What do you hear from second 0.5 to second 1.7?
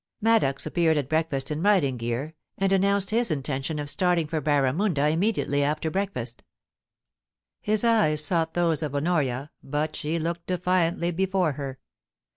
appeared at breakfast in